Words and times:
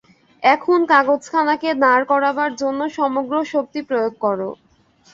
এখন 0.43 0.79
কাগজখানাকে 0.91 1.69
দাঁড় 1.83 2.03
করবার 2.11 2.51
জন্য 2.61 2.81
সমগ্র 2.97 3.33
শক্তি 3.53 3.79
প্রয়োগ 3.89 4.13
কর। 4.23 4.39